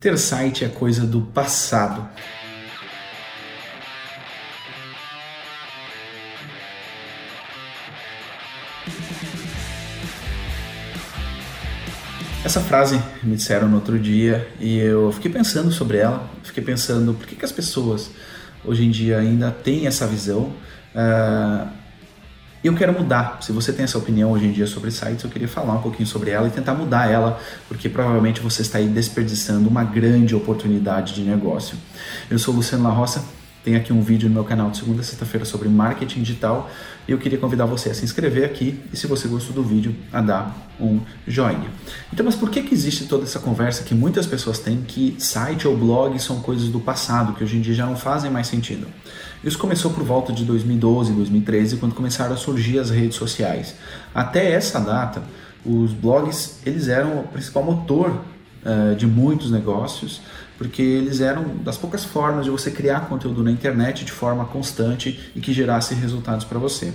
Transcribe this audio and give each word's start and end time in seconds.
Ter 0.00 0.16
site 0.16 0.64
é 0.64 0.68
coisa 0.68 1.04
do 1.04 1.22
passado. 1.22 2.08
Essa 12.44 12.60
frase 12.60 13.02
me 13.24 13.34
disseram 13.34 13.68
no 13.68 13.74
outro 13.74 13.98
dia 13.98 14.48
e 14.60 14.78
eu 14.78 15.10
fiquei 15.10 15.32
pensando 15.32 15.72
sobre 15.72 15.98
ela. 15.98 16.30
Fiquei 16.44 16.62
pensando 16.62 17.12
por 17.12 17.26
que, 17.26 17.34
que 17.34 17.44
as 17.44 17.50
pessoas 17.50 18.08
hoje 18.64 18.84
em 18.84 18.92
dia 18.92 19.18
ainda 19.18 19.50
têm 19.50 19.88
essa 19.88 20.06
visão. 20.06 20.52
Uh, 20.94 21.68
eu 22.62 22.74
quero 22.74 22.92
mudar. 22.92 23.38
Se 23.40 23.52
você 23.52 23.72
tem 23.72 23.84
essa 23.84 23.98
opinião 23.98 24.32
hoje 24.32 24.46
em 24.46 24.52
dia 24.52 24.66
sobre 24.66 24.90
sites, 24.90 25.22
eu 25.22 25.30
queria 25.30 25.48
falar 25.48 25.74
um 25.74 25.82
pouquinho 25.82 26.06
sobre 26.06 26.30
ela 26.30 26.48
e 26.48 26.50
tentar 26.50 26.74
mudar 26.74 27.10
ela, 27.10 27.40
porque 27.68 27.88
provavelmente 27.88 28.40
você 28.40 28.62
está 28.62 28.78
aí 28.78 28.88
desperdiçando 28.88 29.68
uma 29.68 29.84
grande 29.84 30.34
oportunidade 30.34 31.14
de 31.14 31.22
negócio. 31.22 31.76
Eu 32.30 32.38
sou 32.38 32.54
Luciano 32.54 32.84
La 32.84 32.90
Roça, 32.90 33.24
tem 33.68 33.76
aqui 33.76 33.92
um 33.92 34.00
vídeo 34.00 34.30
no 34.30 34.34
meu 34.34 34.44
canal 34.44 34.70
de 34.70 34.78
segunda 34.78 35.02
a 35.02 35.04
sexta-feira 35.04 35.44
sobre 35.44 35.68
marketing 35.68 36.22
digital 36.22 36.70
e 37.06 37.12
eu 37.12 37.18
queria 37.18 37.36
convidar 37.36 37.66
você 37.66 37.90
a 37.90 37.94
se 37.94 38.02
inscrever 38.02 38.46
aqui 38.46 38.80
e 38.90 38.96
se 38.96 39.06
você 39.06 39.28
gostou 39.28 39.54
do 39.54 39.62
vídeo, 39.62 39.94
a 40.10 40.22
dar 40.22 40.56
um 40.80 41.00
joinha. 41.26 41.70
Então, 42.10 42.24
mas 42.24 42.34
por 42.34 42.48
que, 42.48 42.62
que 42.62 42.72
existe 42.72 43.04
toda 43.04 43.24
essa 43.24 43.38
conversa 43.38 43.84
que 43.84 43.94
muitas 43.94 44.26
pessoas 44.26 44.58
têm 44.58 44.80
que 44.80 45.16
site 45.18 45.68
ou 45.68 45.76
blog 45.76 46.18
são 46.18 46.40
coisas 46.40 46.70
do 46.70 46.80
passado, 46.80 47.34
que 47.34 47.44
hoje 47.44 47.58
em 47.58 47.60
dia 47.60 47.74
já 47.74 47.84
não 47.84 47.94
fazem 47.94 48.30
mais 48.30 48.46
sentido? 48.46 48.86
Isso 49.44 49.58
começou 49.58 49.90
por 49.90 50.02
volta 50.02 50.32
de 50.32 50.46
2012, 50.46 51.12
2013, 51.12 51.76
quando 51.76 51.94
começaram 51.94 52.32
a 52.32 52.38
surgir 52.38 52.78
as 52.78 52.88
redes 52.88 53.18
sociais. 53.18 53.74
Até 54.14 54.50
essa 54.50 54.80
data, 54.80 55.22
os 55.62 55.92
blogs 55.92 56.60
eles 56.64 56.88
eram 56.88 57.20
o 57.20 57.24
principal 57.24 57.62
motor 57.62 58.12
uh, 58.64 58.96
de 58.96 59.06
muitos 59.06 59.50
negócios, 59.50 60.22
porque 60.58 60.82
eles 60.82 61.20
eram 61.20 61.56
das 61.64 61.78
poucas 61.78 62.04
formas 62.04 62.44
de 62.44 62.50
você 62.50 62.70
criar 62.70 63.08
conteúdo 63.08 63.44
na 63.44 63.50
internet 63.50 64.04
de 64.04 64.10
forma 64.10 64.44
constante 64.44 65.30
e 65.34 65.40
que 65.40 65.52
gerasse 65.52 65.94
resultados 65.94 66.44
para 66.44 66.58
você. 66.58 66.92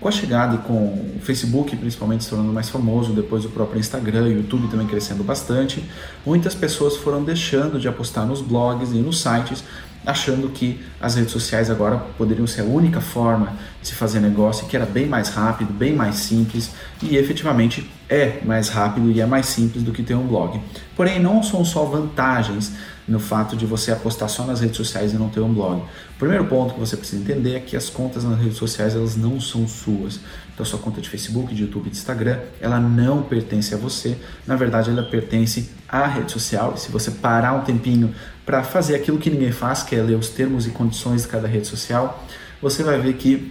Com 0.00 0.08
a 0.08 0.10
chegada 0.10 0.56
e 0.56 0.58
com 0.58 0.74
o 1.16 1.20
Facebook 1.20 1.76
principalmente 1.76 2.24
se 2.24 2.30
tornando 2.30 2.52
mais 2.52 2.70
famoso, 2.70 3.12
depois 3.12 3.44
o 3.44 3.50
próprio 3.50 3.78
Instagram 3.78 4.28
e 4.28 4.32
o 4.32 4.36
YouTube 4.38 4.66
também 4.68 4.86
crescendo 4.86 5.22
bastante, 5.22 5.84
muitas 6.26 6.54
pessoas 6.54 6.96
foram 6.96 7.22
deixando 7.22 7.78
de 7.78 7.86
apostar 7.86 8.26
nos 8.26 8.40
blogs 8.40 8.90
e 8.92 8.96
nos 8.96 9.20
sites 9.20 9.62
achando 10.04 10.48
que 10.48 10.80
as 11.00 11.14
redes 11.14 11.30
sociais 11.30 11.70
agora 11.70 11.98
poderiam 12.18 12.46
ser 12.46 12.62
a 12.62 12.64
única 12.64 13.00
forma 13.00 13.56
se 13.82 13.94
fazer 13.94 14.20
negócio, 14.20 14.66
que 14.66 14.76
era 14.76 14.86
bem 14.86 15.06
mais 15.06 15.28
rápido, 15.28 15.72
bem 15.72 15.94
mais 15.94 16.16
simples 16.16 16.70
e 17.02 17.16
efetivamente 17.16 17.90
é 18.08 18.40
mais 18.44 18.68
rápido 18.68 19.10
e 19.10 19.20
é 19.20 19.26
mais 19.26 19.46
simples 19.46 19.82
do 19.82 19.92
que 19.92 20.02
ter 20.02 20.14
um 20.14 20.26
blog. 20.26 20.60
Porém, 20.94 21.20
não 21.20 21.42
são 21.42 21.64
só 21.64 21.84
vantagens 21.84 22.72
no 23.08 23.18
fato 23.18 23.56
de 23.56 23.66
você 23.66 23.90
apostar 23.90 24.28
só 24.28 24.44
nas 24.44 24.60
redes 24.60 24.76
sociais 24.76 25.12
e 25.12 25.16
não 25.16 25.28
ter 25.28 25.40
um 25.40 25.52
blog. 25.52 25.80
O 25.80 26.18
primeiro 26.18 26.44
ponto 26.44 26.74
que 26.74 26.80
você 26.80 26.96
precisa 26.96 27.20
entender 27.20 27.56
é 27.56 27.60
que 27.60 27.76
as 27.76 27.90
contas 27.90 28.22
nas 28.22 28.38
redes 28.38 28.56
sociais 28.56 28.94
elas 28.94 29.16
não 29.16 29.40
são 29.40 29.66
suas. 29.66 30.20
Então, 30.54 30.64
sua 30.64 30.78
conta 30.78 31.00
de 31.00 31.08
Facebook, 31.08 31.54
de 31.54 31.62
YouTube, 31.62 31.90
de 31.90 31.96
Instagram, 31.96 32.38
ela 32.60 32.78
não 32.78 33.22
pertence 33.22 33.74
a 33.74 33.76
você. 33.76 34.16
Na 34.46 34.54
verdade, 34.54 34.90
ela 34.90 35.02
pertence 35.02 35.70
à 35.88 36.06
rede 36.06 36.30
social. 36.30 36.76
Se 36.76 36.92
você 36.92 37.10
parar 37.10 37.54
um 37.54 37.62
tempinho 37.62 38.14
para 38.44 38.62
fazer 38.62 38.94
aquilo 38.94 39.18
que 39.18 39.30
ninguém 39.30 39.50
faz, 39.50 39.82
que 39.82 39.96
é 39.96 40.02
ler 40.02 40.16
os 40.16 40.28
termos 40.28 40.66
e 40.66 40.70
condições 40.70 41.22
de 41.22 41.28
cada 41.28 41.48
rede 41.48 41.66
social, 41.66 42.24
você 42.60 42.84
vai 42.84 43.00
ver 43.00 43.14
que 43.14 43.50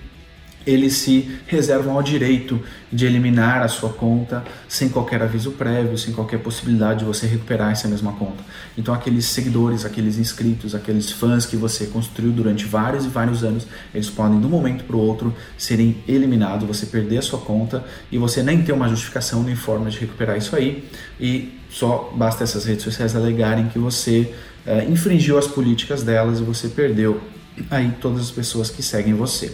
eles 0.65 0.93
se 0.93 1.39
reservam 1.47 1.95
ao 1.95 2.03
direito 2.03 2.61
de 2.91 3.05
eliminar 3.05 3.61
a 3.61 3.67
sua 3.67 3.89
conta 3.89 4.43
sem 4.67 4.89
qualquer 4.89 5.21
aviso 5.21 5.51
prévio, 5.51 5.97
sem 5.97 6.13
qualquer 6.13 6.39
possibilidade 6.39 6.99
de 6.99 7.05
você 7.05 7.25
recuperar 7.25 7.71
essa 7.71 7.87
mesma 7.87 8.11
conta. 8.13 8.43
Então, 8.77 8.93
aqueles 8.93 9.25
seguidores, 9.25 9.85
aqueles 9.85 10.17
inscritos, 10.17 10.75
aqueles 10.75 11.11
fãs 11.11 11.45
que 11.45 11.55
você 11.55 11.87
construiu 11.87 12.31
durante 12.31 12.65
vários 12.65 13.05
e 13.05 13.07
vários 13.07 13.43
anos, 13.43 13.65
eles 13.93 14.09
podem, 14.09 14.39
de 14.39 14.45
um 14.45 14.49
momento 14.49 14.83
para 14.83 14.95
o 14.95 14.99
outro, 14.99 15.33
serem 15.57 16.03
eliminados, 16.07 16.67
você 16.67 16.85
perder 16.85 17.19
a 17.19 17.21
sua 17.21 17.39
conta 17.39 17.83
e 18.11 18.17
você 18.17 18.43
nem 18.43 18.61
ter 18.61 18.73
uma 18.73 18.89
justificação 18.89 19.43
nem 19.43 19.55
forma 19.55 19.89
de 19.89 19.99
recuperar 19.99 20.37
isso 20.37 20.55
aí. 20.55 20.87
E 21.19 21.59
só 21.69 22.11
basta 22.15 22.43
essas 22.43 22.65
redes 22.65 22.83
sociais 22.83 23.15
alegarem 23.15 23.69
que 23.69 23.79
você 23.79 24.33
é, 24.65 24.83
infringiu 24.85 25.37
as 25.37 25.47
políticas 25.47 26.03
delas 26.03 26.39
e 26.39 26.43
você 26.43 26.67
perdeu 26.67 27.19
aí 27.69 27.93
todas 28.01 28.21
as 28.21 28.31
pessoas 28.31 28.69
que 28.69 28.83
seguem 28.83 29.13
você. 29.13 29.53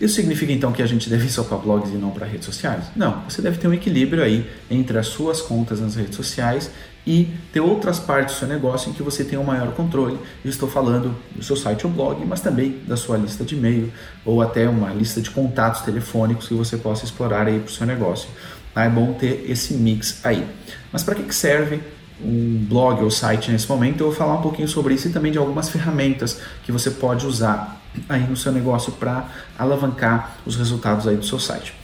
Isso 0.00 0.14
significa 0.14 0.52
então 0.52 0.72
que 0.72 0.82
a 0.82 0.86
gente 0.86 1.08
deve 1.08 1.26
ir 1.26 1.30
só 1.30 1.44
para 1.44 1.56
blogs 1.56 1.90
e 1.90 1.96
não 1.96 2.10
para 2.10 2.26
redes 2.26 2.46
sociais? 2.46 2.84
Não, 2.96 3.22
você 3.28 3.40
deve 3.40 3.58
ter 3.58 3.68
um 3.68 3.72
equilíbrio 3.72 4.22
aí 4.22 4.48
entre 4.70 4.98
as 4.98 5.06
suas 5.06 5.40
contas 5.40 5.80
nas 5.80 5.94
redes 5.94 6.16
sociais 6.16 6.70
e 7.06 7.28
ter 7.52 7.60
outras 7.60 7.98
partes 7.98 8.34
do 8.34 8.38
seu 8.38 8.48
negócio 8.48 8.90
em 8.90 8.92
que 8.92 9.02
você 9.02 9.24
tem 9.24 9.38
um 9.38 9.44
maior 9.44 9.72
controle. 9.72 10.18
Eu 10.44 10.50
estou 10.50 10.68
falando 10.68 11.14
do 11.34 11.42
seu 11.42 11.56
site 11.56 11.86
ou 11.86 11.92
blog, 11.92 12.24
mas 12.24 12.40
também 12.40 12.80
da 12.86 12.96
sua 12.96 13.16
lista 13.16 13.44
de 13.44 13.54
e-mail 13.54 13.92
ou 14.24 14.40
até 14.40 14.68
uma 14.68 14.90
lista 14.90 15.20
de 15.20 15.30
contatos 15.30 15.82
telefônicos 15.82 16.48
que 16.48 16.54
você 16.54 16.76
possa 16.76 17.04
explorar 17.04 17.46
aí 17.46 17.58
para 17.58 17.68
o 17.68 17.72
seu 17.72 17.86
negócio. 17.86 18.28
É 18.74 18.88
bom 18.88 19.12
ter 19.12 19.44
esse 19.48 19.74
mix 19.74 20.20
aí. 20.24 20.44
Mas 20.90 21.02
para 21.02 21.14
que 21.14 21.32
serve 21.34 21.80
um 22.20 22.64
blog 22.68 23.02
ou 23.02 23.10
site 23.10 23.50
nesse 23.50 23.68
momento? 23.68 24.00
Eu 24.00 24.06
vou 24.08 24.16
falar 24.16 24.34
um 24.34 24.42
pouquinho 24.42 24.66
sobre 24.66 24.94
isso 24.94 25.08
e 25.08 25.12
também 25.12 25.30
de 25.30 25.38
algumas 25.38 25.68
ferramentas 25.68 26.40
que 26.64 26.72
você 26.72 26.90
pode 26.90 27.26
usar 27.26 27.83
aí 28.08 28.26
no 28.28 28.36
seu 28.36 28.52
negócio 28.52 28.92
para 28.92 29.28
alavancar 29.58 30.36
os 30.44 30.56
resultados 30.56 31.06
aí 31.06 31.16
do 31.16 31.24
seu 31.24 31.38
site. 31.38 31.74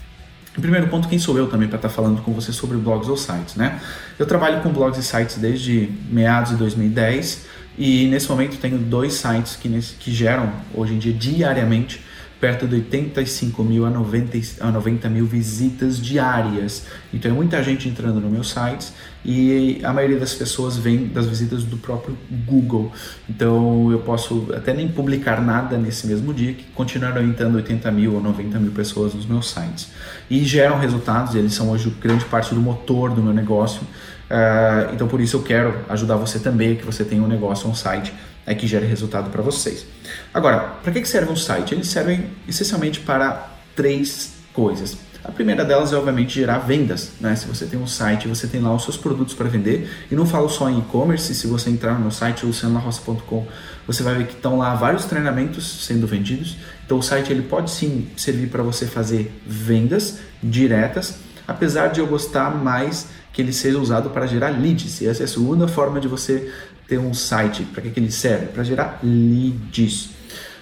Primeiro 0.60 0.88
ponto, 0.88 1.08
quem 1.08 1.18
sou 1.18 1.38
eu 1.38 1.46
também 1.46 1.68
para 1.68 1.76
estar 1.76 1.88
tá 1.88 1.94
falando 1.94 2.22
com 2.22 2.32
você 2.32 2.52
sobre 2.52 2.76
blogs 2.76 3.08
ou 3.08 3.16
sites, 3.16 3.54
né? 3.54 3.80
Eu 4.18 4.26
trabalho 4.26 4.60
com 4.62 4.70
blogs 4.70 4.98
e 4.98 5.02
sites 5.02 5.38
desde 5.38 5.90
meados 6.10 6.50
de 6.50 6.56
2010 6.56 7.46
e 7.78 8.06
nesse 8.08 8.28
momento 8.28 8.58
tenho 8.58 8.76
dois 8.78 9.14
sites 9.14 9.56
que, 9.56 9.68
que 9.98 10.12
geram 10.12 10.52
hoje 10.74 10.94
em 10.94 10.98
dia 10.98 11.12
diariamente 11.12 12.02
perto 12.40 12.66
de 12.66 12.76
85 12.76 13.62
mil 13.62 13.84
a 13.84 13.90
90, 13.90 14.38
a 14.60 14.70
90 14.70 15.08
mil 15.10 15.26
visitas 15.26 16.00
diárias. 16.00 16.86
Então 17.12 17.30
é 17.30 17.34
muita 17.34 17.62
gente 17.62 17.88
entrando 17.88 18.18
no 18.18 18.30
meu 18.30 18.42
site 18.42 18.92
e 19.22 19.80
a 19.84 19.92
maioria 19.92 20.18
das 20.18 20.32
pessoas 20.32 20.78
vem 20.78 21.08
das 21.08 21.26
visitas 21.26 21.62
do 21.64 21.76
próprio 21.76 22.16
Google. 22.46 22.90
Então 23.28 23.92
eu 23.92 23.98
posso 23.98 24.48
até 24.56 24.72
nem 24.72 24.88
publicar 24.88 25.40
nada 25.42 25.76
nesse 25.76 26.06
mesmo 26.06 26.32
dia, 26.32 26.54
que 26.54 26.64
continuarão 26.74 27.22
entrando 27.22 27.56
80 27.56 27.90
mil 27.90 28.14
ou 28.14 28.22
90 28.22 28.58
mil 28.58 28.72
pessoas 28.72 29.12
nos 29.12 29.26
meus 29.26 29.50
sites. 29.50 29.90
E 30.30 30.42
geram 30.42 30.78
resultados, 30.78 31.34
eles 31.34 31.52
são 31.52 31.70
hoje 31.70 31.94
grande 32.00 32.24
parte 32.24 32.54
do 32.54 32.60
motor 32.60 33.10
do 33.10 33.22
meu 33.22 33.34
negócio. 33.34 33.82
Uh, 33.82 34.94
então 34.94 35.08
por 35.08 35.20
isso 35.20 35.36
eu 35.36 35.42
quero 35.42 35.74
ajudar 35.88 36.14
você 36.14 36.38
também, 36.38 36.76
que 36.76 36.86
você 36.86 37.04
tenha 37.04 37.20
um 37.20 37.26
negócio, 37.26 37.68
um 37.68 37.74
site 37.74 38.14
é 38.50 38.54
que 38.54 38.66
gere 38.66 38.84
resultado 38.84 39.30
para 39.30 39.40
vocês. 39.42 39.86
Agora, 40.34 40.58
para 40.82 40.92
que 40.92 41.04
serve 41.06 41.30
um 41.30 41.36
site? 41.36 41.72
Eles 41.72 41.86
servem 41.86 42.26
essencialmente 42.48 42.98
para 42.98 43.48
três 43.76 44.32
coisas. 44.52 44.96
A 45.22 45.30
primeira 45.30 45.64
delas 45.64 45.92
é, 45.92 45.96
obviamente, 45.96 46.34
gerar 46.34 46.58
vendas. 46.58 47.12
Né? 47.20 47.36
Se 47.36 47.46
você 47.46 47.64
tem 47.64 47.78
um 47.78 47.86
site, 47.86 48.26
você 48.26 48.48
tem 48.48 48.60
lá 48.60 48.74
os 48.74 48.82
seus 48.82 48.96
produtos 48.96 49.34
para 49.34 49.48
vender. 49.48 49.88
E 50.10 50.16
não 50.16 50.26
falo 50.26 50.48
só 50.48 50.68
em 50.68 50.80
e-commerce, 50.80 51.32
se 51.32 51.46
você 51.46 51.70
entrar 51.70 51.94
no 51.94 52.00
meu 52.00 52.10
site, 52.10 52.44
lucianolarroça.com, 52.44 53.46
você 53.86 54.02
vai 54.02 54.16
ver 54.16 54.26
que 54.26 54.34
estão 54.34 54.58
lá 54.58 54.74
vários 54.74 55.04
treinamentos 55.04 55.86
sendo 55.86 56.08
vendidos. 56.08 56.56
Então, 56.84 56.98
o 56.98 57.02
site 57.02 57.30
ele 57.30 57.42
pode 57.42 57.70
sim 57.70 58.08
servir 58.16 58.48
para 58.48 58.64
você 58.64 58.84
fazer 58.84 59.32
vendas 59.46 60.18
diretas, 60.42 61.20
apesar 61.50 61.88
de 61.88 61.98
eu 61.98 62.06
gostar 62.06 62.54
mais 62.54 63.08
que 63.32 63.42
ele 63.42 63.52
seja 63.52 63.76
usado 63.76 64.10
para 64.10 64.24
gerar 64.24 64.50
leads. 64.50 65.00
E 65.00 65.08
essa 65.08 65.22
é 65.22 65.24
a 65.24 65.28
segunda 65.28 65.66
forma 65.66 66.00
de 66.00 66.06
você 66.06 66.52
ter 66.86 66.98
um 66.98 67.12
site. 67.12 67.64
Para 67.64 67.82
que, 67.82 67.90
que 67.90 67.98
ele 67.98 68.12
serve? 68.12 68.46
Para 68.46 68.62
gerar 68.62 69.00
leads. 69.02 70.10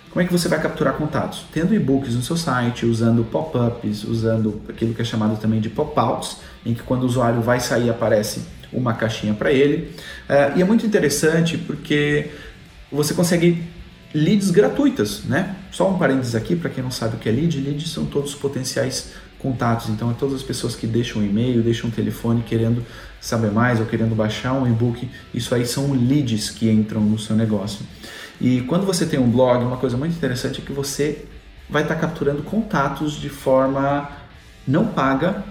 Como 0.08 0.22
é 0.22 0.24
que 0.24 0.32
você 0.32 0.48
vai 0.48 0.60
capturar 0.60 0.94
contatos? 0.94 1.44
Tendo 1.52 1.74
e-books 1.74 2.14
no 2.14 2.22
seu 2.22 2.38
site, 2.38 2.86
usando 2.86 3.22
pop-ups, 3.22 4.02
usando 4.04 4.62
aquilo 4.66 4.94
que 4.94 5.02
é 5.02 5.04
chamado 5.04 5.38
também 5.38 5.60
de 5.60 5.68
pop-outs, 5.68 6.38
em 6.64 6.72
que 6.72 6.82
quando 6.82 7.02
o 7.02 7.06
usuário 7.06 7.42
vai 7.42 7.60
sair 7.60 7.90
aparece 7.90 8.40
uma 8.72 8.94
caixinha 8.94 9.34
para 9.34 9.52
ele. 9.52 9.94
Uh, 10.28 10.58
e 10.58 10.62
é 10.62 10.64
muito 10.64 10.86
interessante 10.86 11.58
porque 11.58 12.30
você 12.90 13.12
consegue 13.12 13.62
leads 14.14 14.50
gratuitas, 14.50 15.24
né? 15.24 15.54
Só 15.70 15.90
um 15.90 15.98
parênteses 15.98 16.34
aqui 16.34 16.56
para 16.56 16.70
quem 16.70 16.82
não 16.82 16.90
sabe 16.90 17.16
o 17.16 17.18
que 17.18 17.28
é 17.28 17.32
lead. 17.32 17.60
Leads 17.60 17.90
são 17.90 18.06
todos 18.06 18.32
os 18.32 18.38
potenciais 18.38 19.12
contatos. 19.38 19.88
Então, 19.88 20.10
é 20.10 20.14
todas 20.14 20.34
as 20.34 20.42
pessoas 20.42 20.74
que 20.74 20.86
deixam 20.86 21.22
um 21.22 21.24
e-mail, 21.24 21.62
deixam 21.62 21.88
um 21.88 21.92
telefone 21.92 22.42
querendo 22.42 22.84
saber 23.20 23.50
mais 23.50 23.80
ou 23.80 23.86
querendo 23.86 24.14
baixar 24.14 24.52
um 24.52 24.66
e-book. 24.66 25.08
Isso 25.32 25.54
aí 25.54 25.66
são 25.66 25.92
leads 25.92 26.50
que 26.50 26.70
entram 26.70 27.00
no 27.00 27.18
seu 27.18 27.36
negócio. 27.36 27.84
E 28.40 28.60
quando 28.62 28.86
você 28.86 29.04
tem 29.04 29.18
um 29.18 29.30
blog, 29.30 29.64
uma 29.64 29.76
coisa 29.76 29.96
muito 29.96 30.16
interessante 30.16 30.60
é 30.60 30.64
que 30.64 30.72
você 30.72 31.24
vai 31.68 31.82
estar 31.82 31.96
capturando 31.96 32.42
contatos 32.42 33.14
de 33.14 33.28
forma 33.28 34.10
não 34.66 34.86
paga 34.86 35.44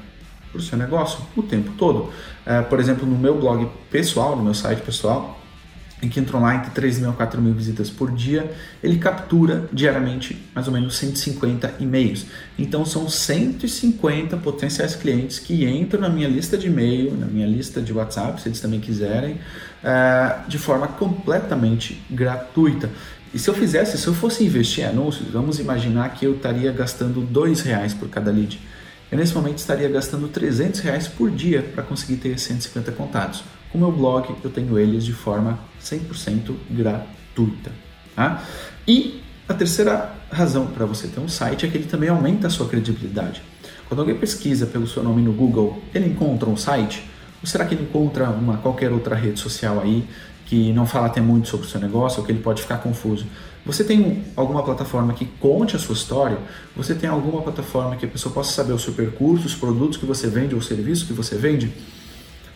para 0.51 0.59
o 0.59 0.61
seu 0.61 0.77
negócio 0.77 1.19
o 1.35 1.43
tempo 1.43 1.73
todo. 1.77 2.11
É, 2.45 2.61
por 2.61 2.79
exemplo, 2.79 3.05
no 3.05 3.17
meu 3.17 3.37
blog 3.39 3.67
pessoal, 3.91 4.35
no 4.35 4.43
meu 4.43 4.53
site 4.53 4.81
pessoal, 4.81 5.36
em 6.01 6.09
que 6.09 6.19
entram 6.19 6.41
lá 6.41 6.55
entre 6.55 6.69
3 6.71 6.99
mil 6.99 7.09
a 7.09 7.13
4 7.13 7.41
mil 7.41 7.53
visitas 7.53 7.89
por 7.89 8.11
dia, 8.11 8.51
ele 8.83 8.97
captura 8.97 9.67
diariamente 9.73 10.37
mais 10.53 10.67
ou 10.67 10.73
menos 10.73 10.95
150 10.95 11.75
e-mails. 11.79 12.25
Então 12.57 12.85
são 12.85 13.09
150 13.09 14.37
potenciais 14.37 14.95
clientes 14.95 15.39
que 15.39 15.65
entram 15.65 16.01
na 16.01 16.09
minha 16.09 16.27
lista 16.27 16.57
de 16.57 16.67
e-mail, 16.67 17.15
na 17.17 17.25
minha 17.25 17.47
lista 17.47 17.81
de 17.81 17.91
WhatsApp, 17.91 18.39
se 18.39 18.47
eles 18.47 18.59
também 18.59 18.79
quiserem, 18.79 19.39
eh, 19.83 20.35
de 20.47 20.59
forma 20.59 20.87
completamente 20.87 21.99
gratuita. 22.09 22.89
E 23.33 23.39
se 23.39 23.49
eu 23.49 23.53
fizesse, 23.53 23.97
se 23.97 24.07
eu 24.07 24.13
fosse 24.13 24.43
investir 24.43 24.83
em 24.83 24.87
anúncios, 24.87 25.29
vamos 25.31 25.59
imaginar 25.59 26.09
que 26.09 26.25
eu 26.25 26.35
estaria 26.35 26.71
gastando 26.71 27.21
dois 27.21 27.61
reais 27.61 27.93
por 27.93 28.07
cada 28.07 28.31
lead. 28.31 28.59
Eu 29.11 29.17
nesse 29.17 29.33
momento 29.33 29.57
estaria 29.57 29.89
gastando 29.89 30.27
300 30.27 30.79
reais 30.81 31.07
por 31.07 31.31
dia 31.31 31.61
para 31.61 31.83
conseguir 31.83 32.17
ter 32.17 32.37
150 32.37 32.91
contatos. 32.91 33.43
Com 33.71 33.77
o 33.77 33.81
meu 33.81 33.91
blog 33.91 34.33
eu 34.43 34.49
tenho 34.49 34.77
eles 34.77 35.03
de 35.05 35.13
forma 35.13 35.59
100% 35.81 36.53
gratuita. 36.69 37.71
Tá? 38.15 38.43
E 38.87 39.21
a 39.47 39.53
terceira 39.53 40.13
razão 40.31 40.67
para 40.67 40.85
você 40.85 41.07
ter 41.07 41.19
um 41.19 41.29
site 41.29 41.65
é 41.65 41.69
que 41.69 41.77
ele 41.77 41.85
também 41.85 42.09
aumenta 42.09 42.47
a 42.47 42.49
sua 42.49 42.67
credibilidade. 42.67 43.41
Quando 43.87 44.01
alguém 44.01 44.17
pesquisa 44.17 44.65
pelo 44.65 44.85
seu 44.85 45.01
nome 45.01 45.21
no 45.21 45.31
Google, 45.31 45.81
ele 45.93 46.07
encontra 46.07 46.49
um 46.49 46.57
site? 46.57 47.09
Ou 47.41 47.47
será 47.47 47.65
que 47.65 47.75
ele 47.75 47.83
encontra 47.83 48.29
uma 48.29 48.57
qualquer 48.57 48.91
outra 48.91 49.15
rede 49.15 49.39
social 49.39 49.79
aí 49.79 50.05
que 50.45 50.73
não 50.73 50.85
fala 50.85 51.07
até 51.07 51.21
muito 51.21 51.47
sobre 51.47 51.65
o 51.65 51.69
seu 51.69 51.79
negócio 51.79 52.19
ou 52.19 52.25
que 52.25 52.31
ele 52.31 52.41
pode 52.41 52.61
ficar 52.61 52.77
confuso? 52.77 53.25
Você 53.65 53.83
tem 53.83 54.23
alguma 54.35 54.63
plataforma 54.63 55.13
que 55.13 55.25
conte 55.25 55.75
a 55.75 55.79
sua 55.79 55.93
história? 55.93 56.37
Você 56.75 56.95
tem 56.95 57.09
alguma 57.09 57.41
plataforma 57.41 57.95
que 57.95 58.05
a 58.05 58.09
pessoa 58.09 58.33
possa 58.33 58.51
saber 58.51 58.73
o 58.73 58.79
seu 58.79 58.93
percurso, 58.93 59.45
os 59.45 59.55
produtos 59.55 59.97
que 59.97 60.05
você 60.05 60.27
vende 60.27 60.53
ou 60.53 60.59
o 60.59 60.63
serviço 60.63 61.05
que 61.05 61.13
você 61.13 61.35
vende? 61.35 61.71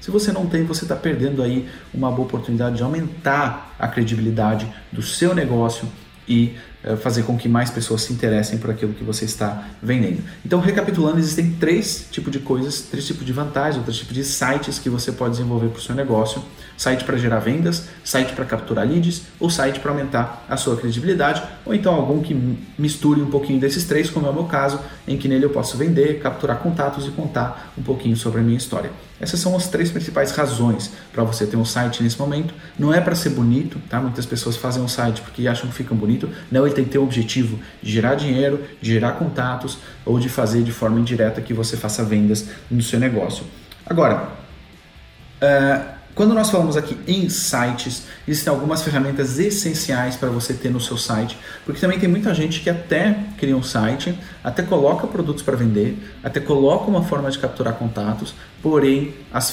Se 0.01 0.09
você 0.09 0.31
não 0.31 0.47
tem, 0.47 0.65
você 0.65 0.83
está 0.83 0.95
perdendo 0.95 1.43
aí 1.43 1.69
uma 1.93 2.11
boa 2.11 2.27
oportunidade 2.27 2.77
de 2.77 2.83
aumentar 2.83 3.75
a 3.77 3.87
credibilidade 3.87 4.67
do 4.91 5.01
seu 5.01 5.35
negócio 5.35 5.87
e 6.27 6.55
eh, 6.83 6.95
fazer 6.95 7.23
com 7.23 7.37
que 7.37 7.47
mais 7.47 7.69
pessoas 7.69 8.01
se 8.01 8.11
interessem 8.11 8.57
por 8.57 8.71
aquilo 8.71 8.93
que 8.93 9.03
você 9.03 9.25
está 9.25 9.67
vendendo. 9.81 10.23
Então, 10.43 10.59
recapitulando, 10.59 11.19
existem 11.19 11.51
três 11.51 12.07
tipos 12.09 12.31
de 12.31 12.39
coisas, 12.39 12.81
três 12.81 13.05
tipos 13.05 13.23
de 13.23 13.31
vantagens, 13.31 13.77
outros 13.77 13.97
tipos 13.97 14.15
de 14.15 14.23
sites 14.23 14.79
que 14.79 14.89
você 14.89 15.11
pode 15.11 15.31
desenvolver 15.31 15.67
para 15.69 15.77
o 15.77 15.81
seu 15.81 15.93
negócio: 15.93 16.43
site 16.81 17.03
para 17.03 17.15
gerar 17.15 17.37
vendas, 17.37 17.89
site 18.03 18.33
para 18.33 18.43
capturar 18.43 18.87
leads 18.87 19.21
ou 19.39 19.51
site 19.51 19.79
para 19.79 19.91
aumentar 19.91 20.43
a 20.49 20.57
sua 20.57 20.75
credibilidade, 20.75 21.43
ou 21.63 21.75
então 21.75 21.93
algum 21.93 22.21
que 22.21 22.33
misture 22.75 23.21
um 23.21 23.29
pouquinho 23.29 23.59
desses 23.59 23.85
três, 23.85 24.09
como 24.09 24.25
é 24.25 24.31
o 24.31 24.33
meu 24.33 24.45
caso, 24.45 24.79
em 25.07 25.15
que 25.15 25.27
nele 25.27 25.45
eu 25.45 25.51
posso 25.51 25.77
vender, 25.77 26.19
capturar 26.19 26.57
contatos 26.57 27.05
e 27.05 27.11
contar 27.11 27.71
um 27.77 27.83
pouquinho 27.83 28.17
sobre 28.17 28.39
a 28.39 28.43
minha 28.43 28.57
história. 28.57 28.89
Essas 29.19 29.39
são 29.39 29.55
as 29.55 29.67
três 29.67 29.91
principais 29.91 30.31
razões 30.31 30.91
para 31.13 31.23
você 31.23 31.45
ter 31.45 31.55
um 31.55 31.63
site 31.63 32.01
nesse 32.01 32.17
momento. 32.17 32.51
Não 32.79 32.91
é 32.91 32.99
para 32.99 33.13
ser 33.13 33.29
bonito, 33.29 33.79
tá? 33.87 34.01
Muitas 34.01 34.25
pessoas 34.25 34.57
fazem 34.57 34.81
um 34.81 34.87
site 34.87 35.21
porque 35.21 35.47
acham 35.47 35.69
que 35.69 35.75
fica 35.75 35.93
bonito. 35.93 36.27
Não, 36.51 36.65
ele 36.65 36.73
tem 36.73 36.83
que 36.83 36.89
ter 36.89 36.97
o 36.97 37.03
objetivo 37.03 37.59
de 37.79 37.91
gerar 37.91 38.15
dinheiro, 38.15 38.63
de 38.81 38.91
gerar 38.91 39.11
contatos 39.11 39.77
ou 40.03 40.19
de 40.19 40.29
fazer 40.29 40.63
de 40.63 40.71
forma 40.71 40.99
indireta 40.99 41.41
que 41.41 41.53
você 41.53 41.77
faça 41.77 42.03
vendas 42.03 42.47
no 42.71 42.81
seu 42.81 42.99
negócio. 42.99 43.45
Agora, 43.85 44.29
uh, 45.43 46.00
quando 46.15 46.33
nós 46.33 46.49
falamos 46.49 46.75
aqui 46.75 46.97
em 47.07 47.29
sites, 47.29 48.03
existem 48.27 48.51
algumas 48.51 48.81
ferramentas 48.81 49.39
essenciais 49.39 50.15
para 50.15 50.29
você 50.29 50.53
ter 50.53 50.69
no 50.69 50.79
seu 50.79 50.97
site, 50.97 51.37
porque 51.65 51.79
também 51.79 51.99
tem 51.99 52.09
muita 52.09 52.33
gente 52.33 52.59
que 52.59 52.69
até 52.69 53.17
cria 53.37 53.55
um 53.55 53.63
site, 53.63 54.17
até 54.43 54.61
coloca 54.63 55.07
produtos 55.07 55.43
para 55.43 55.55
vender, 55.55 55.97
até 56.23 56.39
coloca 56.39 56.89
uma 56.89 57.03
forma 57.03 57.31
de 57.31 57.39
capturar 57.39 57.75
contatos, 57.75 58.33
porém 58.61 59.13
as 59.33 59.51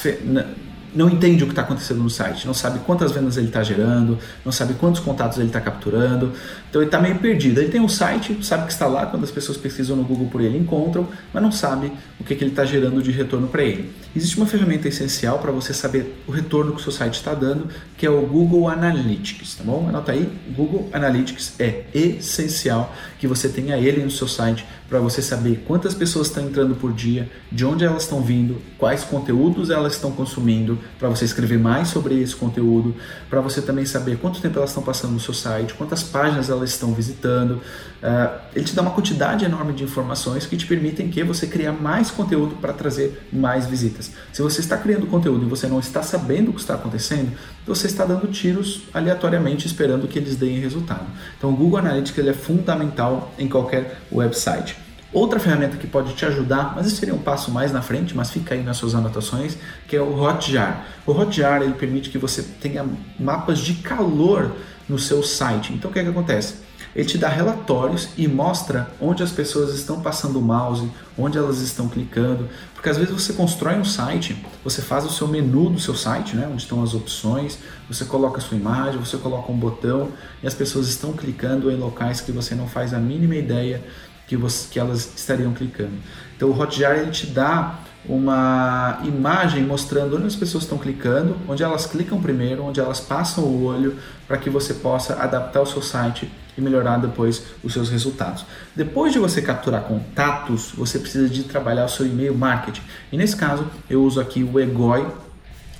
não 0.94 1.08
entende 1.08 1.42
o 1.42 1.46
que 1.46 1.52
está 1.52 1.62
acontecendo 1.62 2.02
no 2.02 2.10
site, 2.10 2.46
não 2.46 2.54
sabe 2.54 2.80
quantas 2.80 3.12
vendas 3.12 3.36
ele 3.36 3.48
está 3.48 3.62
gerando, 3.62 4.18
não 4.44 4.52
sabe 4.52 4.74
quantos 4.74 5.00
contatos 5.00 5.38
ele 5.38 5.48
está 5.48 5.60
capturando, 5.60 6.32
então 6.68 6.80
ele 6.80 6.88
está 6.88 7.00
meio 7.00 7.16
perdido. 7.16 7.60
Ele 7.60 7.70
tem 7.70 7.80
um 7.80 7.88
site, 7.88 8.38
sabe 8.44 8.66
que 8.66 8.72
está 8.72 8.86
lá, 8.86 9.06
quando 9.06 9.24
as 9.24 9.30
pessoas 9.30 9.56
pesquisam 9.58 9.96
no 9.96 10.04
Google 10.04 10.28
por 10.28 10.40
ele 10.40 10.58
encontram, 10.58 11.08
mas 11.32 11.42
não 11.42 11.52
sabe 11.52 11.92
o 12.18 12.24
que, 12.24 12.34
que 12.34 12.42
ele 12.42 12.50
está 12.50 12.64
gerando 12.64 13.02
de 13.02 13.10
retorno 13.10 13.48
para 13.48 13.62
ele. 13.62 13.92
Existe 14.14 14.36
uma 14.36 14.46
ferramenta 14.46 14.88
essencial 14.88 15.38
para 15.38 15.52
você 15.52 15.72
saber 15.72 16.22
o 16.26 16.32
retorno 16.32 16.72
que 16.72 16.80
o 16.80 16.82
seu 16.82 16.92
site 16.92 17.14
está 17.14 17.34
dando, 17.34 17.68
que 17.96 18.06
é 18.06 18.10
o 18.10 18.22
Google 18.22 18.68
Analytics, 18.68 19.56
tá 19.56 19.64
bom? 19.64 19.86
Anota 19.88 20.12
aí, 20.12 20.28
Google 20.56 20.88
Analytics 20.92 21.54
é 21.58 21.84
essencial 21.94 22.94
que 23.18 23.26
você 23.26 23.48
tenha 23.48 23.76
ele 23.76 24.02
no 24.02 24.10
seu 24.10 24.26
site 24.26 24.66
para 24.88 24.98
você 25.00 25.20
saber 25.20 25.64
quantas 25.66 25.94
pessoas 25.94 26.28
estão 26.28 26.44
entrando 26.44 26.74
por 26.74 26.92
dia, 26.92 27.30
de 27.52 27.64
onde 27.64 27.84
elas 27.84 28.04
estão 28.04 28.22
vindo, 28.22 28.60
quais 28.78 29.04
conteúdos 29.04 29.68
elas 29.68 29.94
estão 29.94 30.10
consumindo, 30.10 30.78
para 30.98 31.08
você 31.08 31.24
escrever 31.24 31.58
mais 31.58 31.88
sobre 31.88 32.20
esse 32.20 32.34
conteúdo, 32.34 32.94
para 33.28 33.40
você 33.40 33.60
também 33.60 33.84
saber 33.84 34.18
quanto 34.18 34.40
tempo 34.40 34.58
elas 34.58 34.70
estão 34.70 34.82
passando 34.82 35.12
no 35.12 35.20
seu 35.20 35.34
site, 35.34 35.74
quantas 35.74 36.02
páginas 36.02 36.48
elas 36.48 36.70
estão 36.70 36.92
visitando. 36.92 37.60
Uh, 38.02 38.40
ele 38.54 38.64
te 38.64 38.76
dá 38.76 38.82
uma 38.82 38.92
quantidade 38.92 39.44
enorme 39.44 39.72
de 39.72 39.82
informações 39.82 40.46
que 40.46 40.56
te 40.56 40.66
permitem 40.66 41.08
que 41.08 41.24
você 41.24 41.48
crie 41.48 41.68
mais 41.70 42.10
conteúdo 42.10 42.54
para 42.56 42.72
trazer 42.72 43.26
mais 43.32 43.66
visitas. 43.66 44.12
Se 44.32 44.40
você 44.40 44.60
está 44.60 44.76
criando 44.76 45.06
conteúdo 45.06 45.44
e 45.44 45.48
você 45.48 45.66
não 45.66 45.80
está 45.80 46.02
sabendo 46.02 46.50
o 46.50 46.54
que 46.54 46.60
está 46.60 46.74
acontecendo, 46.74 47.32
você 47.66 47.88
está 47.88 48.04
dando 48.04 48.28
tiros 48.28 48.82
aleatoriamente 48.94 49.66
esperando 49.66 50.06
que 50.06 50.18
eles 50.18 50.36
deem 50.36 50.60
resultado. 50.60 51.06
Então 51.36 51.50
o 51.50 51.56
Google 51.56 51.78
Analytics 51.78 52.16
ele 52.18 52.30
é 52.30 52.34
fundamental 52.34 53.34
em 53.36 53.48
qualquer 53.48 54.00
website. 54.12 54.76
Outra 55.12 55.40
ferramenta 55.40 55.78
que 55.78 55.86
pode 55.86 56.12
te 56.12 56.26
ajudar, 56.26 56.74
mas 56.76 56.86
isso 56.86 56.96
seria 56.96 57.14
um 57.14 57.18
passo 57.18 57.50
mais 57.50 57.72
na 57.72 57.80
frente, 57.80 58.14
mas 58.14 58.30
fica 58.30 58.54
aí 58.54 58.62
nas 58.62 58.76
suas 58.76 58.94
anotações, 58.94 59.56
que 59.88 59.96
é 59.96 60.00
o 60.00 60.22
Hotjar. 60.22 60.84
O 61.06 61.12
Hotjar 61.12 61.62
ele 61.62 61.72
permite 61.72 62.10
que 62.10 62.18
você 62.18 62.42
tenha 62.42 62.86
mapas 63.18 63.58
de 63.58 63.74
calor 63.74 64.52
no 64.86 64.98
seu 64.98 65.22
site. 65.22 65.72
Então 65.72 65.90
o 65.90 65.94
que, 65.94 65.98
é 65.98 66.04
que 66.04 66.10
acontece? 66.10 66.67
Ele 66.94 67.04
te 67.04 67.18
dá 67.18 67.28
relatórios 67.28 68.08
e 68.16 68.26
mostra 68.26 68.88
onde 69.00 69.22
as 69.22 69.30
pessoas 69.30 69.74
estão 69.74 70.00
passando 70.00 70.38
o 70.38 70.42
mouse, 70.42 70.90
onde 71.16 71.38
elas 71.38 71.60
estão 71.60 71.88
clicando, 71.88 72.48
porque 72.74 72.88
às 72.88 72.96
vezes 72.96 73.12
você 73.12 73.32
constrói 73.32 73.76
um 73.76 73.84
site, 73.84 74.44
você 74.64 74.80
faz 74.80 75.04
o 75.04 75.10
seu 75.10 75.28
menu 75.28 75.70
do 75.70 75.80
seu 75.80 75.94
site, 75.94 76.36
né, 76.36 76.48
onde 76.50 76.62
estão 76.62 76.82
as 76.82 76.94
opções, 76.94 77.58
você 77.88 78.04
coloca 78.04 78.38
a 78.38 78.40
sua 78.40 78.56
imagem, 78.56 78.98
você 79.00 79.16
coloca 79.16 79.50
um 79.50 79.56
botão 79.56 80.08
e 80.42 80.46
as 80.46 80.54
pessoas 80.54 80.88
estão 80.88 81.12
clicando 81.12 81.70
em 81.70 81.76
locais 81.76 82.20
que 82.20 82.32
você 82.32 82.54
não 82.54 82.66
faz 82.66 82.94
a 82.94 82.98
mínima 82.98 83.36
ideia 83.36 83.82
que, 84.26 84.36
você, 84.36 84.68
que 84.70 84.78
elas 84.78 85.12
estariam 85.16 85.52
clicando. 85.52 85.94
Então 86.36 86.50
o 86.50 86.60
Hotjar 86.60 86.96
ele 86.98 87.10
te 87.10 87.26
dá 87.26 87.80
uma 88.06 89.00
imagem 89.04 89.64
mostrando 89.64 90.16
onde 90.16 90.26
as 90.26 90.36
pessoas 90.36 90.64
estão 90.64 90.78
clicando, 90.78 91.36
onde 91.48 91.62
elas 91.62 91.86
clicam 91.86 92.20
primeiro, 92.20 92.62
onde 92.62 92.80
elas 92.80 93.00
passam 93.00 93.44
o 93.44 93.64
olho, 93.64 93.96
para 94.26 94.36
que 94.36 94.48
você 94.48 94.74
possa 94.74 95.14
adaptar 95.14 95.60
o 95.60 95.66
seu 95.66 95.82
site 95.82 96.30
e 96.58 96.60
melhorar 96.60 96.98
depois 96.98 97.42
os 97.62 97.72
seus 97.72 97.88
resultados. 97.88 98.44
Depois 98.74 99.12
de 99.12 99.18
você 99.18 99.40
capturar 99.40 99.82
contatos, 99.82 100.72
você 100.76 100.98
precisa 100.98 101.28
de 101.28 101.44
trabalhar 101.44 101.84
o 101.84 101.88
seu 101.88 102.04
e-mail 102.04 102.34
marketing. 102.34 102.82
E 103.12 103.16
nesse 103.16 103.36
caso, 103.36 103.64
eu 103.88 104.02
uso 104.02 104.20
aqui 104.20 104.42
o 104.42 104.58
Egoi. 104.58 105.06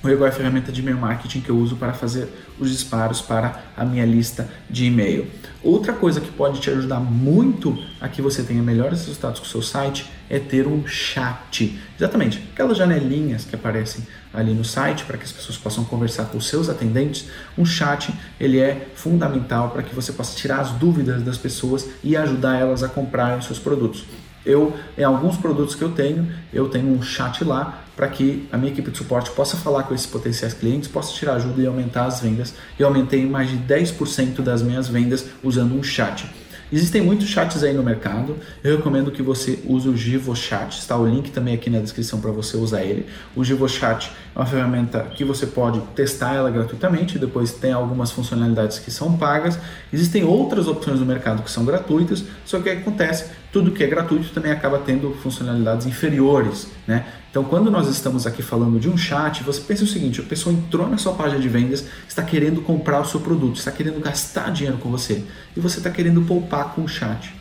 O 0.00 0.08
Egoi 0.08 0.28
é 0.28 0.30
a 0.30 0.32
ferramenta 0.32 0.70
de 0.70 0.80
e-mail 0.80 0.96
marketing 0.96 1.40
que 1.40 1.50
eu 1.50 1.56
uso 1.56 1.74
para 1.74 1.92
fazer 1.92 2.28
os 2.56 2.70
disparos 2.70 3.20
para 3.20 3.64
a 3.76 3.84
minha 3.84 4.06
lista 4.06 4.48
de 4.70 4.84
e-mail. 4.84 5.26
Outra 5.60 5.92
coisa 5.92 6.20
que 6.20 6.30
pode 6.30 6.60
te 6.60 6.70
ajudar 6.70 7.00
muito 7.00 7.76
a 8.00 8.08
que 8.08 8.22
você 8.22 8.44
tenha 8.44 8.62
melhores 8.62 9.00
resultados 9.00 9.40
com 9.40 9.46
o 9.46 9.48
seu 9.48 9.60
site 9.60 10.08
é 10.30 10.38
ter 10.38 10.68
um 10.68 10.86
chat. 10.86 11.76
Exatamente, 11.98 12.40
aquelas 12.52 12.78
janelinhas 12.78 13.44
que 13.44 13.56
aparecem 13.56 14.06
ali 14.32 14.54
no 14.54 14.64
site 14.64 15.04
para 15.04 15.18
que 15.18 15.24
as 15.24 15.32
pessoas 15.32 15.58
possam 15.58 15.82
conversar 15.84 16.26
com 16.26 16.38
os 16.38 16.46
seus 16.46 16.68
atendentes. 16.68 17.26
Um 17.56 17.64
chat 17.64 18.14
ele 18.38 18.60
é 18.60 18.86
fundamental 18.94 19.70
para 19.70 19.82
que 19.82 19.92
você 19.92 20.12
possa 20.12 20.36
tirar 20.36 20.60
as 20.60 20.70
dúvidas 20.70 21.24
das 21.24 21.36
pessoas 21.36 21.88
e 22.04 22.16
ajudar 22.16 22.56
elas 22.56 22.84
a 22.84 22.88
comprarem 22.88 23.40
os 23.40 23.46
seus 23.46 23.58
produtos. 23.58 24.04
Eu, 24.48 24.74
em 24.96 25.04
alguns 25.04 25.36
produtos 25.36 25.74
que 25.74 25.82
eu 25.82 25.90
tenho, 25.90 26.26
eu 26.54 26.70
tenho 26.70 26.90
um 26.90 27.02
chat 27.02 27.44
lá 27.44 27.84
para 27.94 28.08
que 28.08 28.48
a 28.50 28.56
minha 28.56 28.72
equipe 28.72 28.90
de 28.90 28.96
suporte 28.96 29.30
possa 29.32 29.58
falar 29.58 29.82
com 29.82 29.94
esses 29.94 30.06
potenciais 30.06 30.54
clientes, 30.54 30.88
possa 30.88 31.12
tirar 31.12 31.34
ajuda 31.34 31.60
e 31.60 31.66
aumentar 31.66 32.06
as 32.06 32.20
vendas. 32.20 32.54
Eu 32.78 32.86
aumentei 32.86 33.26
mais 33.26 33.50
de 33.50 33.58
10% 33.58 34.40
das 34.40 34.62
minhas 34.62 34.88
vendas 34.88 35.26
usando 35.42 35.74
um 35.74 35.82
chat. 35.82 36.26
Existem 36.70 37.00
muitos 37.00 37.28
chats 37.28 37.62
aí 37.62 37.72
no 37.72 37.82
mercado. 37.82 38.36
Eu 38.62 38.76
recomendo 38.76 39.10
que 39.10 39.22
você 39.22 39.58
use 39.64 39.88
o 39.88 39.96
GivoChat. 39.96 40.78
Está 40.78 40.98
o 40.98 41.06
link 41.06 41.30
também 41.30 41.54
aqui 41.54 41.70
na 41.70 41.80
descrição 41.80 42.20
para 42.20 42.30
você 42.30 42.58
usar 42.58 42.82
ele. 42.82 43.06
O 43.34 43.42
GivoChat 43.42 44.12
é 44.34 44.38
uma 44.38 44.44
ferramenta 44.44 45.00
que 45.14 45.24
você 45.24 45.46
pode 45.46 45.80
testar 45.94 46.34
ela 46.34 46.50
gratuitamente. 46.50 47.18
Depois 47.18 47.52
tem 47.52 47.72
algumas 47.72 48.10
funcionalidades 48.10 48.78
que 48.78 48.90
são 48.90 49.16
pagas. 49.16 49.58
Existem 49.90 50.24
outras 50.24 50.68
opções 50.68 51.00
no 51.00 51.06
mercado 51.06 51.42
que 51.42 51.50
são 51.50 51.64
gratuitas. 51.64 52.22
Só 52.44 52.58
que 52.60 52.68
o 52.68 52.74
que 52.74 52.82
acontece? 52.82 53.30
Tudo 53.52 53.70
que 53.72 53.82
é 53.82 53.86
gratuito 53.86 54.28
também 54.30 54.52
acaba 54.52 54.78
tendo 54.78 55.10
funcionalidades 55.22 55.86
inferiores, 55.86 56.68
né? 56.86 57.06
Então, 57.30 57.44
quando 57.44 57.70
nós 57.70 57.88
estamos 57.88 58.26
aqui 58.26 58.42
falando 58.42 58.80
de 58.80 58.88
um 58.88 58.96
chat, 58.96 59.42
você 59.42 59.60
pensa 59.60 59.84
o 59.84 59.86
seguinte: 59.86 60.20
a 60.20 60.24
pessoa 60.24 60.54
entrou 60.54 60.88
na 60.88 60.98
sua 60.98 61.14
página 61.14 61.40
de 61.40 61.48
vendas, 61.48 61.86
está 62.06 62.22
querendo 62.22 62.60
comprar 62.62 63.00
o 63.00 63.04
seu 63.04 63.20
produto, 63.20 63.56
está 63.56 63.70
querendo 63.70 64.00
gastar 64.00 64.50
dinheiro 64.52 64.78
com 64.78 64.90
você 64.90 65.24
e 65.56 65.60
você 65.60 65.78
está 65.78 65.90
querendo 65.90 66.22
poupar 66.22 66.74
com 66.74 66.82
o 66.82 66.88
chat. 66.88 67.34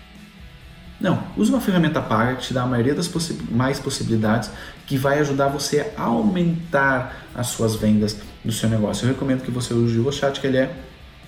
Não, 0.99 1.23
use 1.37 1.51
uma 1.51 1.61
ferramenta 1.61 2.01
paga 2.01 2.35
que 2.35 2.47
te 2.47 2.53
dá 2.53 2.63
a 2.63 2.65
maioria 2.65 2.95
das 2.95 3.07
possi 3.07 3.37
mais 3.51 3.79
possibilidades, 3.79 4.49
que 4.87 4.97
vai 4.97 5.19
ajudar 5.19 5.47
você 5.47 5.91
a 5.95 6.03
aumentar 6.03 7.27
as 7.35 7.47
suas 7.47 7.75
vendas 7.75 8.17
do 8.43 8.51
seu 8.51 8.67
negócio. 8.67 9.05
Eu 9.05 9.13
recomendo 9.13 9.43
que 9.43 9.51
você 9.51 9.73
use 9.73 9.97
o 9.99 10.03
GoChat, 10.03 10.39
que 10.39 10.47
ele 10.47 10.57
é 10.57 10.75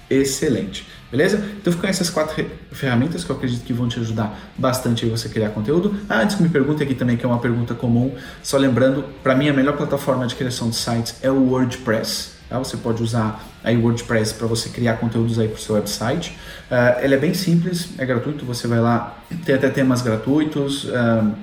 excelente. 0.09 0.87
Beleza? 1.11 1.43
Então 1.59 1.73
ficam 1.73 1.89
essas 1.89 2.09
quatro 2.09 2.45
ferramentas 2.71 3.23
que 3.23 3.29
eu 3.29 3.35
acredito 3.35 3.63
que 3.63 3.73
vão 3.73 3.87
te 3.87 3.99
ajudar 3.99 4.37
bastante 4.57 5.05
a 5.05 5.09
você 5.09 5.27
criar 5.27 5.49
conteúdo. 5.49 5.95
Ah, 6.07 6.21
antes 6.21 6.35
que 6.35 6.43
me 6.43 6.49
pergunte 6.49 6.83
aqui 6.83 6.93
também, 6.93 7.17
que 7.17 7.25
é 7.25 7.27
uma 7.27 7.39
pergunta 7.39 7.73
comum, 7.73 8.13
só 8.43 8.57
lembrando, 8.57 9.03
para 9.23 9.35
mim 9.35 9.49
a 9.49 9.53
melhor 9.53 9.75
plataforma 9.75 10.27
de 10.27 10.35
criação 10.35 10.69
de 10.69 10.75
sites 10.75 11.15
é 11.21 11.31
o 11.31 11.49
WordPress. 11.49 12.37
Tá? 12.47 12.59
Você 12.59 12.77
pode 12.77 13.01
usar 13.01 13.43
aí 13.63 13.75
o 13.75 13.81
WordPress 13.81 14.33
para 14.33 14.47
você 14.47 14.69
criar 14.69 14.97
conteúdos 14.97 15.39
aí 15.39 15.47
para 15.47 15.57
o 15.57 15.61
seu 15.61 15.75
website. 15.75 16.37
Uh, 16.69 17.03
ele 17.03 17.15
é 17.15 17.17
bem 17.17 17.33
simples, 17.33 17.89
é 17.97 18.05
gratuito, 18.05 18.45
você 18.45 18.67
vai 18.67 18.79
lá, 18.79 19.17
tem 19.45 19.55
até 19.55 19.69
temas 19.69 20.01
gratuitos. 20.01 20.83
Uh, 20.85 21.33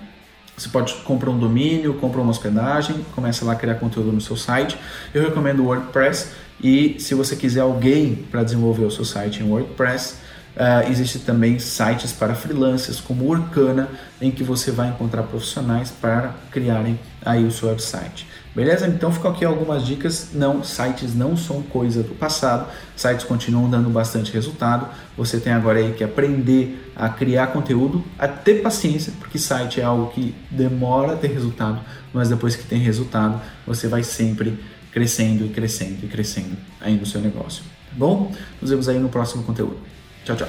você 0.56 0.70
pode 0.70 0.94
comprar 1.04 1.30
um 1.30 1.38
domínio, 1.38 1.92
comprar 1.94 2.22
uma 2.22 2.30
hospedagem, 2.30 3.04
começa 3.14 3.44
lá 3.44 3.52
a 3.52 3.56
criar 3.56 3.74
conteúdo 3.74 4.10
no 4.10 4.20
seu 4.22 4.36
site. 4.36 4.78
Eu 5.12 5.22
recomendo 5.22 5.60
o 5.60 5.66
WordPress 5.66 6.30
e 6.62 6.96
se 6.98 7.14
você 7.14 7.36
quiser 7.36 7.60
alguém 7.60 8.14
para 8.30 8.42
desenvolver 8.42 8.84
o 8.84 8.90
seu 8.90 9.04
site 9.04 9.42
em 9.42 9.48
WordPress, 9.48 10.14
uh, 10.56 10.90
existe 10.90 11.18
também 11.18 11.58
sites 11.58 12.12
para 12.12 12.34
freelancers 12.34 12.98
como 12.98 13.28
Orkana, 13.28 13.88
em 14.20 14.30
que 14.30 14.42
você 14.42 14.70
vai 14.70 14.88
encontrar 14.88 15.24
profissionais 15.24 15.90
para 15.90 16.34
criarem 16.50 16.98
aí 17.24 17.44
o 17.44 17.50
seu 17.50 17.68
website. 17.68 18.26
Beleza? 18.54 18.86
Então 18.86 19.12
ficam 19.12 19.30
aqui 19.30 19.44
algumas 19.44 19.84
dicas. 19.84 20.30
Não, 20.32 20.64
sites 20.64 21.14
não 21.14 21.36
são 21.36 21.60
coisa 21.60 22.02
do 22.02 22.14
passado. 22.14 22.66
Sites 22.96 23.22
continuam 23.22 23.68
dando 23.68 23.90
bastante 23.90 24.32
resultado. 24.32 24.88
Você 25.14 25.38
tem 25.38 25.52
agora 25.52 25.78
aí 25.78 25.92
que 25.92 26.02
aprender 26.02 26.90
a 26.96 27.10
criar 27.10 27.48
conteúdo, 27.48 28.02
a 28.18 28.26
ter 28.26 28.62
paciência, 28.62 29.12
porque 29.18 29.38
site 29.38 29.82
é 29.82 29.84
algo 29.84 30.10
que 30.10 30.34
demora 30.50 31.12
a 31.12 31.16
ter 31.16 31.28
resultado, 31.28 31.80
mas 32.14 32.30
depois 32.30 32.56
que 32.56 32.64
tem 32.64 32.78
resultado, 32.78 33.38
você 33.66 33.88
vai 33.88 34.02
sempre 34.02 34.58
crescendo 34.96 35.44
e 35.44 35.50
crescendo 35.50 36.06
e 36.06 36.08
crescendo 36.08 36.56
aí 36.80 36.96
no 36.96 37.04
seu 37.04 37.20
negócio. 37.20 37.62
Tá 37.90 37.96
bom? 37.98 38.32
Nos 38.62 38.70
vemos 38.70 38.88
aí 38.88 38.98
no 38.98 39.10
próximo 39.10 39.42
conteúdo. 39.42 39.76
Tchau, 40.24 40.34
tchau. 40.36 40.48